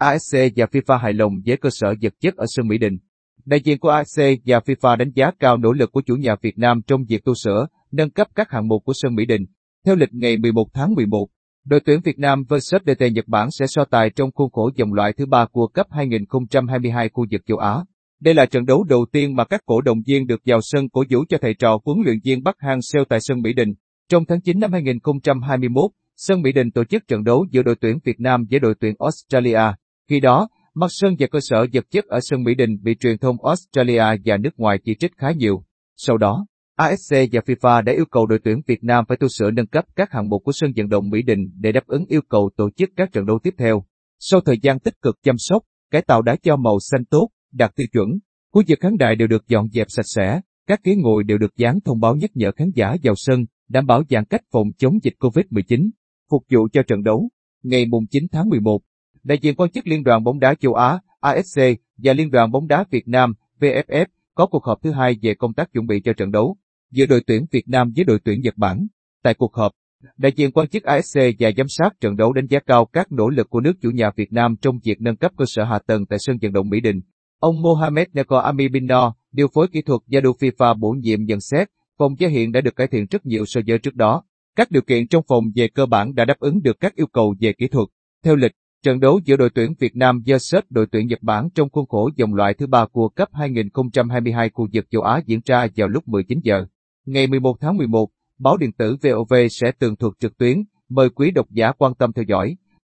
[0.00, 2.98] AFC và FIFA hài lòng với cơ sở vật chất ở sân Mỹ Đình.
[3.44, 6.58] Đại diện của AFC và FIFA đánh giá cao nỗ lực của chủ nhà Việt
[6.58, 9.42] Nam trong việc tu sửa, nâng cấp các hạng mục của sân Mỹ Đình.
[9.86, 11.28] Theo lịch ngày 11 tháng 11,
[11.64, 14.92] đội tuyển Việt Nam vs DT Nhật Bản sẽ so tài trong khuôn khổ vòng
[14.92, 17.76] loại thứ ba của cấp 2022 khu vực châu Á.
[18.20, 21.04] Đây là trận đấu đầu tiên mà các cổ động viên được vào sân cổ
[21.10, 23.68] vũ cho thầy trò huấn luyện viên Bắc Hang Seo tại sân Mỹ Đình.
[24.08, 27.98] Trong tháng 9 năm 2021, sân Mỹ Đình tổ chức trận đấu giữa đội tuyển
[28.04, 29.74] Việt Nam với đội tuyển Australia.
[30.10, 33.18] Khi đó, mặt sân và cơ sở vật chất ở sân Mỹ Đình bị truyền
[33.18, 35.64] thông Australia và nước ngoài chỉ trích khá nhiều.
[35.96, 36.46] Sau đó,
[36.78, 39.84] AFC và FIFA đã yêu cầu đội tuyển Việt Nam phải tu sửa nâng cấp
[39.96, 42.70] các hạng mục của sân vận động Mỹ Đình để đáp ứng yêu cầu tổ
[42.76, 43.84] chức các trận đấu tiếp theo.
[44.18, 47.76] Sau thời gian tích cực chăm sóc, cải tạo đá cho màu xanh tốt, đạt
[47.76, 48.08] tiêu chuẩn,
[48.52, 51.56] khu vực khán đài đều được dọn dẹp sạch sẽ, các ghế ngồi đều được
[51.56, 54.98] dán thông báo nhắc nhở khán giả vào sân, đảm bảo giãn cách phòng chống
[55.02, 55.90] dịch COVID-19,
[56.30, 57.28] phục vụ cho trận đấu.
[57.62, 58.80] Ngày 9 tháng 11,
[59.22, 61.60] đại diện quan chức Liên đoàn bóng đá châu Á ASC
[61.96, 65.54] và Liên đoàn bóng đá Việt Nam VFF có cuộc họp thứ hai về công
[65.54, 66.56] tác chuẩn bị cho trận đấu
[66.90, 68.86] giữa đội tuyển Việt Nam với đội tuyển Nhật Bản.
[69.22, 69.72] Tại cuộc họp,
[70.16, 73.28] đại diện quan chức ASC và giám sát trận đấu đánh giá cao các nỗ
[73.28, 76.06] lực của nước chủ nhà Việt Nam trong việc nâng cấp cơ sở hạ tầng
[76.06, 77.00] tại sân vận động Mỹ Đình.
[77.38, 78.86] Ông Mohamed Neko Ami Bin
[79.32, 82.60] điều phối kỹ thuật và đội FIFA bổ nhiệm nhận xét, phòng giá hiện đã
[82.60, 84.22] được cải thiện rất nhiều so với trước đó.
[84.56, 87.34] Các điều kiện trong phòng về cơ bản đã đáp ứng được các yêu cầu
[87.40, 87.88] về kỹ thuật.
[88.24, 88.52] Theo lịch,
[88.82, 92.10] trận đấu giữa đội tuyển Việt Nam vs đội tuyển Nhật Bản trong khuôn khổ
[92.18, 96.08] vòng loại thứ ba của cấp 2022 khu vực châu Á diễn ra vào lúc
[96.08, 96.66] 19 giờ.
[97.06, 98.08] Ngày 11 tháng 11,
[98.38, 102.12] báo điện tử VOV sẽ tường thuật trực tuyến, mời quý độc giả quan tâm
[102.12, 102.56] theo dõi.